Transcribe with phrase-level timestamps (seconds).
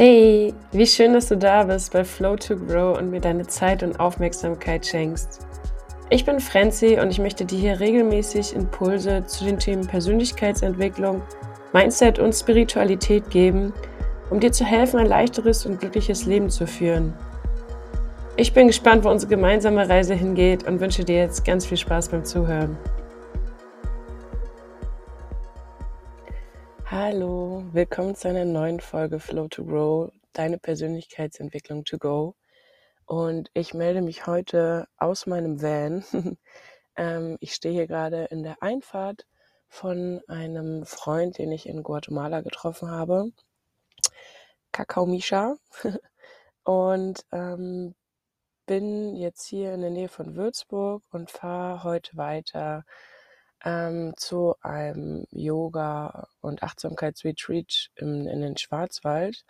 [0.00, 3.82] Hey, wie schön, dass du da bist bei Flow to Grow und mir deine Zeit
[3.82, 5.40] und Aufmerksamkeit schenkst.
[6.08, 11.20] Ich bin Franzi und ich möchte dir hier regelmäßig Impulse zu den Themen Persönlichkeitsentwicklung,
[11.72, 13.72] Mindset und Spiritualität geben,
[14.30, 17.12] um dir zu helfen, ein leichteres und glückliches Leben zu führen.
[18.36, 22.10] Ich bin gespannt, wo unsere gemeinsame Reise hingeht und wünsche dir jetzt ganz viel Spaß
[22.10, 22.78] beim Zuhören.
[27.10, 32.34] Hallo, willkommen zu einer neuen Folge Flow to Grow, deine Persönlichkeitsentwicklung to go.
[33.06, 36.04] Und ich melde mich heute aus meinem Van.
[36.96, 39.26] ähm, ich stehe hier gerade in der Einfahrt
[39.68, 43.30] von einem Freund, den ich in Guatemala getroffen habe,
[44.70, 45.56] Kakao Misha.
[46.64, 47.94] und ähm,
[48.66, 52.84] bin jetzt hier in der Nähe von Würzburg und fahre heute weiter
[53.64, 59.44] ähm, zu einem Yoga- und Achtsamkeitsretreat in, in den Schwarzwald.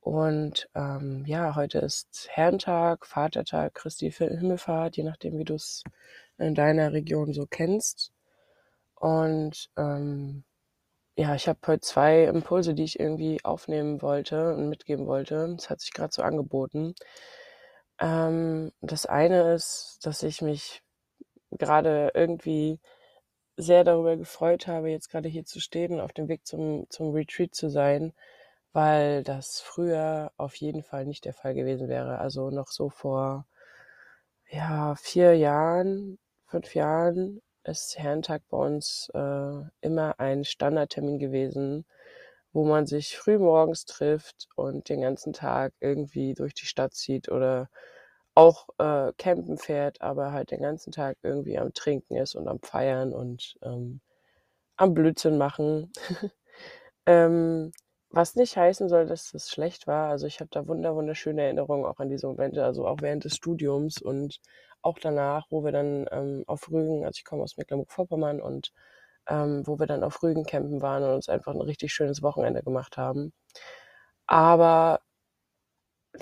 [0.00, 5.82] Und ähm, ja, heute ist Herrentag, Vatertag, Christi Himmelfahrt, je nachdem, wie du es
[6.38, 8.12] in deiner Region so kennst.
[8.94, 10.44] Und ähm,
[11.16, 15.54] ja, ich habe heute zwei Impulse, die ich irgendwie aufnehmen wollte und mitgeben wollte.
[15.56, 16.94] Das hat sich gerade so angeboten.
[18.00, 20.82] Ähm, das eine ist, dass ich mich
[21.50, 22.80] gerade irgendwie
[23.56, 27.54] sehr darüber gefreut habe, jetzt gerade hier zu stehen auf dem Weg zum, zum Retreat
[27.54, 28.12] zu sein,
[28.72, 32.18] weil das früher auf jeden Fall nicht der Fall gewesen wäre.
[32.18, 33.46] Also noch so vor
[34.50, 41.84] ja, vier Jahren, fünf Jahren ist Herrentag bei uns äh, immer ein Standardtermin gewesen,
[42.52, 47.28] wo man sich früh morgens trifft und den ganzen Tag irgendwie durch die Stadt zieht
[47.30, 47.68] oder
[48.36, 52.60] auch äh, campen fährt, aber halt den ganzen Tag irgendwie am Trinken ist und am
[52.60, 54.00] Feiern und ähm,
[54.76, 55.92] am Blödsinn machen.
[57.06, 57.72] ähm,
[58.10, 60.10] was nicht heißen soll, dass das schlecht war.
[60.10, 63.36] Also ich habe da wunder wunderschöne Erinnerungen auch an diese Momente, also auch während des
[63.36, 64.40] Studiums und
[64.82, 68.72] auch danach, wo wir dann ähm, auf Rügen, also ich komme aus Mecklenburg-Vorpommern und
[69.28, 72.62] ähm, wo wir dann auf Rügen campen waren und uns einfach ein richtig schönes Wochenende
[72.62, 73.32] gemacht haben.
[74.26, 75.00] Aber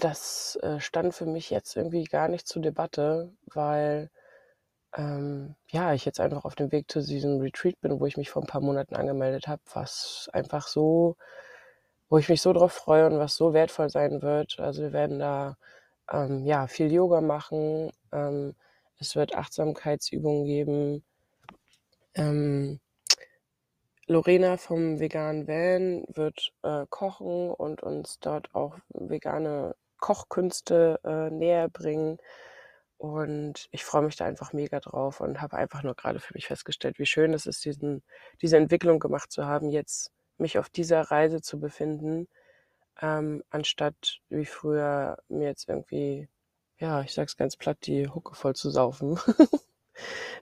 [0.01, 4.11] das äh, stand für mich jetzt irgendwie gar nicht zur Debatte, weil
[4.97, 8.31] ähm, ja, ich jetzt einfach auf dem Weg zu diesem Retreat bin, wo ich mich
[8.31, 11.17] vor ein paar Monaten angemeldet habe, was einfach so,
[12.09, 14.59] wo ich mich so drauf freue und was so wertvoll sein wird.
[14.61, 15.57] Also wir werden da
[16.13, 18.55] ähm, ja viel Yoga machen, ähm,
[18.99, 21.05] es wird Achtsamkeitsübungen geben.
[22.15, 22.81] Ähm,
[24.07, 29.75] Lorena vom veganen Van wird äh, kochen und uns dort auch vegane
[30.05, 32.19] Kochkünste äh, näher bringen.
[32.99, 36.47] Und ich freue mich da einfach mega drauf und habe einfach nur gerade für mich
[36.47, 38.03] festgestellt, wie schön es ist, diesen,
[38.43, 42.29] diese Entwicklung gemacht zu haben, jetzt mich auf dieser Reise zu befinden,
[43.01, 46.29] ähm, anstatt wie früher mir jetzt irgendwie,
[46.79, 49.19] ja, ich sag's ganz platt, die Hucke voll zu saufen.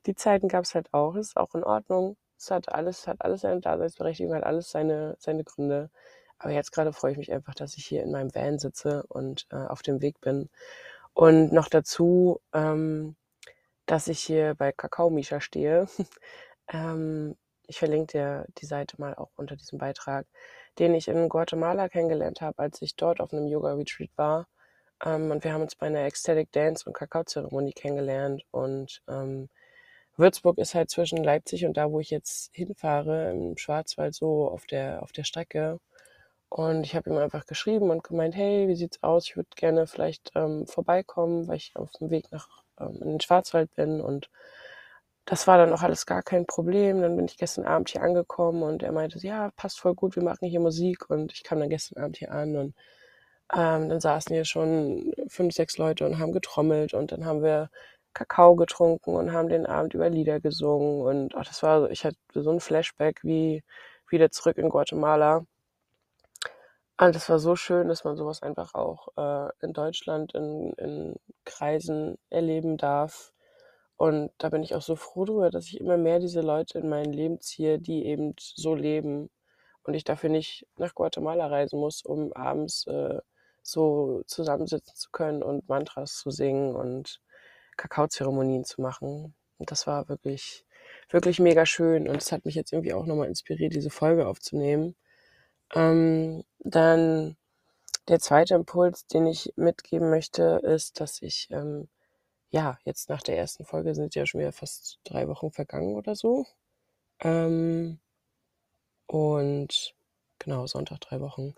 [0.06, 2.16] die Zeiten gab es halt auch, ist auch in Ordnung.
[2.36, 5.90] Es hat alles, hat alles seine Daseinsberechtigung, hat alles seine, seine Gründe.
[6.42, 9.46] Aber jetzt gerade freue ich mich einfach, dass ich hier in meinem Van sitze und
[9.50, 10.50] äh, auf dem Weg bin.
[11.14, 13.14] Und noch dazu, ähm,
[13.86, 15.86] dass ich hier bei Kakao Misha stehe.
[16.72, 17.36] ähm,
[17.68, 20.26] ich verlinke dir die Seite mal auch unter diesem Beitrag,
[20.80, 24.48] den ich in Guatemala kennengelernt habe, als ich dort auf einem Yoga-Retreat war.
[25.04, 28.44] Ähm, und wir haben uns bei einer Ecstatic Dance und Kakao-Zeremonie kennengelernt.
[28.50, 29.48] Und ähm,
[30.16, 34.66] Würzburg ist halt zwischen Leipzig und da, wo ich jetzt hinfahre, im Schwarzwald so auf
[34.66, 35.78] der, auf der Strecke.
[36.54, 39.24] Und ich habe ihm einfach geschrieben und gemeint, hey, wie sieht's aus?
[39.26, 42.46] Ich würde gerne vielleicht ähm, vorbeikommen, weil ich auf dem Weg nach
[42.78, 44.02] ähm, in den Schwarzwald bin.
[44.02, 44.28] Und
[45.24, 47.00] das war dann auch alles gar kein Problem.
[47.00, 50.22] Dann bin ich gestern Abend hier angekommen und er meinte, ja, passt voll gut, wir
[50.22, 51.08] machen hier Musik.
[51.08, 52.74] Und ich kam dann gestern Abend hier an und
[53.54, 57.70] ähm, dann saßen hier schon fünf, sechs Leute und haben getrommelt und dann haben wir
[58.14, 61.02] Kakao getrunken und haben den Abend über Lieder gesungen.
[61.02, 63.62] Und ach, das war, ich hatte so ein Flashback wie
[64.10, 65.46] wieder zurück in Guatemala.
[67.02, 71.16] Und es war so schön, dass man sowas einfach auch äh, in Deutschland in, in
[71.44, 73.32] Kreisen erleben darf.
[73.96, 76.88] Und da bin ich auch so froh drüber, dass ich immer mehr diese Leute in
[76.88, 79.30] mein Leben ziehe, die eben so leben.
[79.82, 83.18] Und ich dafür nicht nach Guatemala reisen muss, um abends äh,
[83.62, 87.20] so zusammensitzen zu können und Mantras zu singen und
[87.78, 89.34] Kakaozeremonien zu machen.
[89.58, 90.64] Und das war wirklich,
[91.10, 92.06] wirklich mega schön.
[92.06, 94.94] Und es hat mich jetzt irgendwie auch nochmal inspiriert, diese Folge aufzunehmen.
[95.74, 97.36] Ähm, dann
[98.08, 101.88] der zweite Impuls, den ich mitgeben möchte, ist, dass ich, ähm,
[102.50, 106.14] ja, jetzt nach der ersten Folge sind ja schon wieder fast drei Wochen vergangen oder
[106.16, 106.46] so.
[107.20, 108.00] Ähm,
[109.06, 109.94] und
[110.38, 111.54] genau, Sonntag drei Wochen.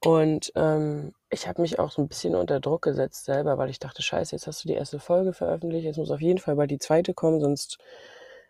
[0.00, 3.78] Und ähm, ich habe mich auch so ein bisschen unter Druck gesetzt selber, weil ich
[3.78, 6.70] dachte, scheiße, jetzt hast du die erste Folge veröffentlicht, jetzt muss auf jeden Fall bald
[6.70, 7.78] die zweite kommen, sonst,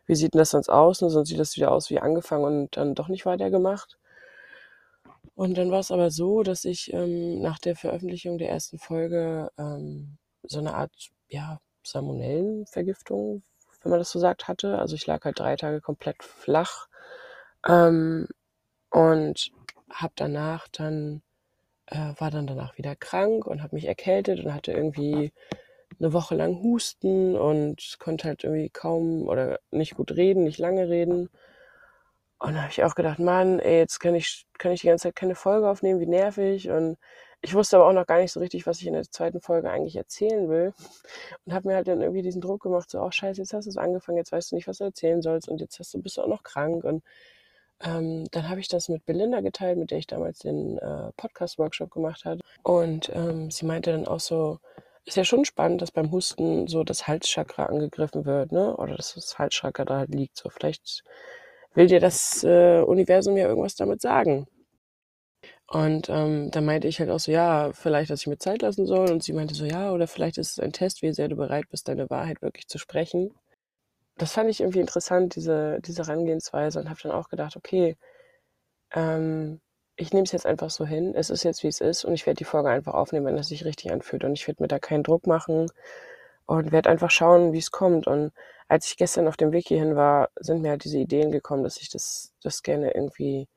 [0.06, 1.00] wie sieht denn das sonst aus?
[1.00, 1.10] Ne?
[1.10, 3.98] Sonst sieht das wieder aus wie angefangen und dann doch nicht weitergemacht.
[5.34, 9.50] Und dann war es aber so, dass ich ähm, nach der Veröffentlichung der ersten Folge
[9.58, 10.92] ähm, so eine Art,
[11.28, 13.42] ja, Salmonellenvergiftung,
[13.82, 14.78] wenn man das so sagt, hatte.
[14.78, 16.88] Also ich lag halt drei Tage komplett flach
[17.66, 18.28] ähm,
[18.90, 19.50] und
[19.90, 21.22] habe danach dann
[21.86, 25.32] äh, war dann danach wieder krank und habe mich erkältet und hatte irgendwie
[25.98, 30.88] eine Woche lang Husten und konnte halt irgendwie kaum oder nicht gut reden, nicht lange
[30.88, 31.28] reden.
[32.44, 35.04] Und da habe ich auch gedacht, Mann, ey, jetzt kann ich, kann ich die ganze
[35.04, 36.68] Zeit keine Folge aufnehmen, wie nervig.
[36.68, 36.98] Und
[37.40, 39.70] ich wusste aber auch noch gar nicht so richtig, was ich in der zweiten Folge
[39.70, 40.74] eigentlich erzählen will.
[41.44, 43.70] Und habe mir halt dann irgendwie diesen Druck gemacht, so, oh scheiße, jetzt hast du
[43.70, 46.18] es angefangen, jetzt weißt du nicht, was du erzählen sollst und jetzt hast du, bist
[46.18, 46.84] du auch noch krank.
[46.84, 47.02] Und
[47.80, 51.90] ähm, dann habe ich das mit Belinda geteilt, mit der ich damals den äh, Podcast-Workshop
[51.90, 52.40] gemacht hatte.
[52.62, 54.58] Und ähm, sie meinte dann auch so,
[55.06, 58.76] ist ja schon spannend, dass beim Husten so das Halschakra angegriffen wird, ne?
[58.76, 60.36] Oder dass das Halschakra da halt liegt.
[60.36, 61.04] So, vielleicht
[61.74, 64.46] will dir das äh, Universum ja irgendwas damit sagen.
[65.66, 68.86] Und ähm, dann meinte ich halt auch so, ja, vielleicht, dass ich mir Zeit lassen
[68.86, 69.10] soll.
[69.10, 71.68] Und sie meinte so, ja, oder vielleicht ist es ein Test, wie sehr du bereit
[71.70, 73.32] bist, deine Wahrheit wirklich zu sprechen
[74.16, 77.96] das fand ich irgendwie interessant, diese, diese Herangehensweise und habe dann auch gedacht, okay,
[78.92, 79.60] ähm,
[79.96, 81.14] ich nehme es jetzt einfach so hin.
[81.14, 83.48] Es ist jetzt, wie es ist und ich werde die Folge einfach aufnehmen, wenn es
[83.48, 84.24] sich richtig anfühlt.
[84.24, 85.68] Und ich werde mir da keinen Druck machen
[86.46, 88.06] und werde einfach schauen, wie es kommt.
[88.06, 88.32] Und
[88.68, 91.78] als ich gestern auf dem Weg hierhin war, sind mir halt diese Ideen gekommen, dass
[91.80, 93.48] ich das, das gerne irgendwie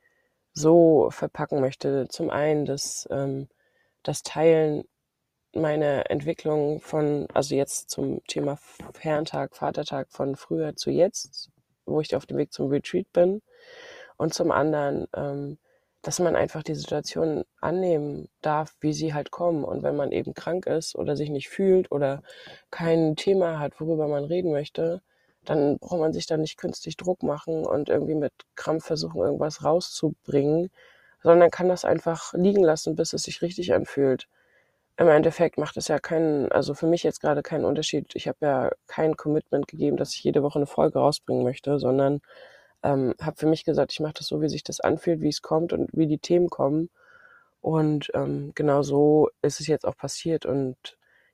[0.52, 2.08] so verpacken möchte.
[2.08, 3.48] Zum einen das, ähm,
[4.02, 4.84] das Teilen
[5.54, 8.58] meine Entwicklung von, also jetzt zum Thema
[8.98, 11.50] Herrentag, Vatertag von früher zu jetzt,
[11.86, 13.42] wo ich auf dem Weg zum Retreat bin.
[14.16, 15.58] Und zum anderen, ähm,
[16.02, 19.64] dass man einfach die Situation annehmen darf, wie sie halt kommen.
[19.64, 22.22] Und wenn man eben krank ist oder sich nicht fühlt oder
[22.70, 25.02] kein Thema hat, worüber man reden möchte,
[25.44, 29.64] dann braucht man sich da nicht künstlich Druck machen und irgendwie mit Krampf versuchen, irgendwas
[29.64, 30.70] rauszubringen,
[31.22, 34.28] sondern kann das einfach liegen lassen, bis es sich richtig anfühlt
[34.98, 38.14] im Endeffekt macht es ja keinen, also für mich jetzt gerade keinen Unterschied.
[38.16, 42.20] Ich habe ja kein Commitment gegeben, dass ich jede Woche eine Folge rausbringen möchte, sondern
[42.82, 45.42] ähm, habe für mich gesagt, ich mache das so, wie sich das anfühlt, wie es
[45.42, 46.90] kommt und wie die Themen kommen.
[47.60, 50.46] Und ähm, genau so ist es jetzt auch passiert.
[50.46, 50.76] Und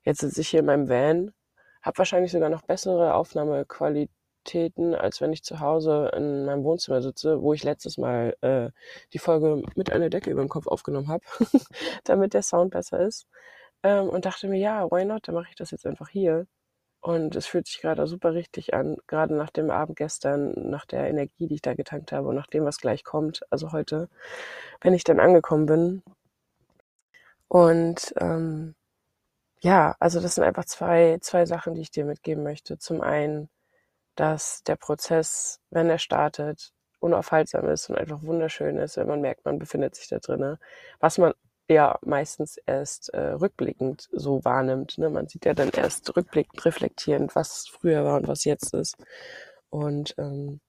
[0.03, 1.33] jetzt sitze ich hier in meinem Van,
[1.81, 7.41] habe wahrscheinlich sogar noch bessere Aufnahmequalitäten, als wenn ich zu Hause in meinem Wohnzimmer sitze,
[7.41, 8.71] wo ich letztes Mal äh,
[9.13, 11.23] die Folge mit einer Decke über dem Kopf aufgenommen habe,
[12.05, 13.27] damit der Sound besser ist
[13.83, 15.27] ähm, und dachte mir, ja, why not?
[15.27, 16.47] Dann mache ich das jetzt einfach hier.
[17.05, 21.07] Und es fühlt sich gerade super richtig an, gerade nach dem Abend gestern, nach der
[21.07, 24.09] Energie, die ich da getankt habe und nach dem, was gleich kommt, also heute,
[24.81, 26.03] wenn ich dann angekommen bin.
[27.47, 28.73] Und ähm,
[29.61, 32.79] ja, also das sind einfach zwei, zwei Sachen, die ich dir mitgeben möchte.
[32.79, 33.49] Zum einen,
[34.15, 39.45] dass der Prozess, wenn er startet, unaufhaltsam ist und einfach wunderschön ist, wenn man merkt,
[39.45, 40.57] man befindet sich da drinnen.
[40.99, 41.33] Was man
[41.69, 44.97] ja meistens erst äh, rückblickend so wahrnimmt.
[44.97, 45.09] Ne?
[45.09, 48.97] Man sieht ja dann erst rückblickend reflektierend, was früher war und was jetzt ist.
[49.69, 50.59] Und ähm,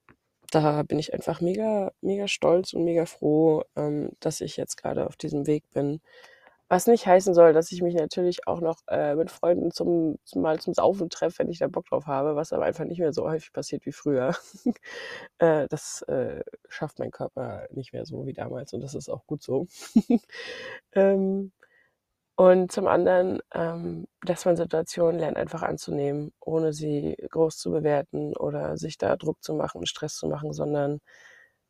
[0.51, 5.07] da bin ich einfach mega, mega stolz und mega froh, ähm, dass ich jetzt gerade
[5.07, 6.01] auf diesem Weg bin,
[6.69, 10.43] was nicht heißen soll, dass ich mich natürlich auch noch äh, mit Freunden zum, zum
[10.43, 13.13] mal zum Saufen treffe, wenn ich da Bock drauf habe, was aber einfach nicht mehr
[13.13, 14.35] so häufig passiert wie früher.
[15.39, 19.27] äh, das äh, schafft mein Körper nicht mehr so wie damals und das ist auch
[19.27, 19.67] gut so.
[20.95, 21.53] ähm,
[22.37, 28.37] und zum anderen, ähm, dass man Situationen lernt einfach anzunehmen, ohne sie groß zu bewerten
[28.37, 31.01] oder sich da Druck zu machen und Stress zu machen, sondern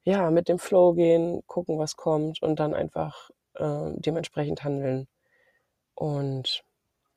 [0.05, 5.07] ja, mit dem Flow gehen, gucken, was kommt und dann einfach äh, dementsprechend handeln.
[5.95, 6.65] Und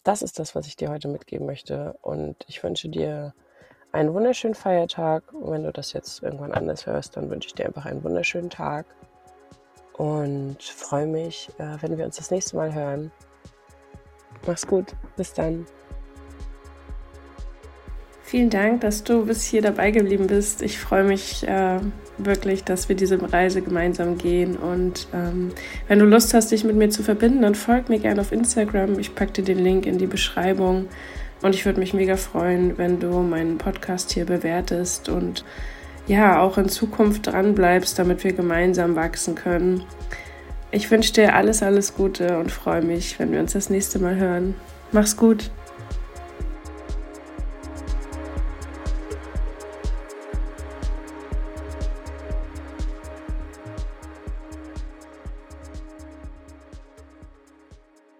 [0.03, 1.97] das ist das, was ich dir heute mitgeben möchte.
[2.01, 3.33] Und ich wünsche dir
[3.91, 5.33] einen wunderschönen Feiertag.
[5.33, 8.49] Und wenn du das jetzt irgendwann anders hörst, dann wünsche ich dir einfach einen wunderschönen
[8.49, 8.85] Tag.
[9.93, 13.11] Und freue mich, äh, wenn wir uns das nächste Mal hören.
[14.47, 14.95] Mach's gut.
[15.17, 15.65] Bis dann.
[18.29, 20.61] Vielen Dank, dass du bis hier dabei geblieben bist.
[20.61, 21.79] Ich freue mich äh,
[22.19, 24.55] wirklich, dass wir diese Reise gemeinsam gehen.
[24.55, 25.49] Und ähm,
[25.87, 28.99] wenn du Lust hast, dich mit mir zu verbinden, dann folg mir gerne auf Instagram.
[28.99, 30.89] Ich packe dir den Link in die Beschreibung.
[31.41, 35.43] Und ich würde mich mega freuen, wenn du meinen Podcast hier bewertest und
[36.05, 39.85] ja, auch in Zukunft dran bleibst, damit wir gemeinsam wachsen können.
[40.69, 44.17] Ich wünsche dir alles, alles Gute und freue mich, wenn wir uns das nächste Mal
[44.17, 44.53] hören.
[44.91, 45.49] Mach's gut.